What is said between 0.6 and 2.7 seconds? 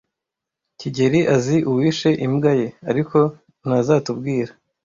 kigeli azi uwishe imbwa ye,